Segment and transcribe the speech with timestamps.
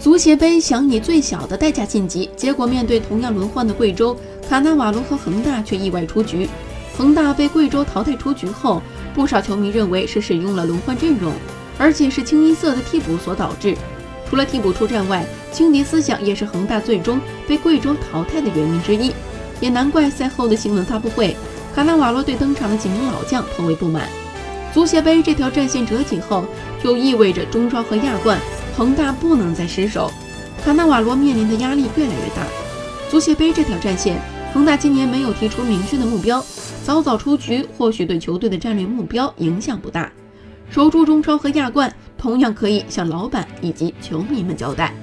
[0.00, 4.16] 足协杯想以最小的代价晋级，结果面对同样轮换的贵州，
[4.48, 6.48] 卡纳瓦罗和恒大却意外出局。
[6.96, 8.80] 恒大被贵州淘汰出局后，
[9.14, 11.34] 不少球迷认为是使用了轮换阵容，
[11.76, 13.76] 而且是清一色的替补所导致。
[14.30, 15.22] 除了替补出战外，
[15.52, 19.12] 轻敌思想也是恒大最终被贵州淘汰的原因之一。
[19.60, 21.36] 也难怪赛后的新闻发布会，
[21.74, 24.08] 卡纳瓦罗对登场的几名老将颇为不满。
[24.72, 26.46] 足协杯这条战线折戟后，
[26.82, 28.38] 就意味着中超和亚冠。
[28.76, 30.10] 恒大不能再失手，
[30.64, 32.46] 卡纳瓦罗面临的压力越来越大。
[33.10, 34.18] 足协杯这条战线，
[34.54, 36.42] 恒大今年没有提出明确的目标，
[36.84, 40.10] 早早出局或许对球队的战略目标影响不大。
[40.70, 44.94] 守住中超和亚冠，同样可以向老板以及球迷们交代。